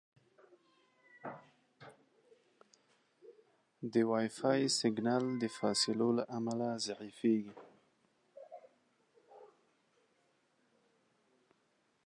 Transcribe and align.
د 3.93 3.95
وائی 4.09 4.29
فای 4.37 4.61
سګنل 4.79 5.23
د 5.41 5.43
فاصلو 5.57 6.09
له 6.17 6.23
امله 6.37 6.69
ضعیفېږي. 6.87 7.55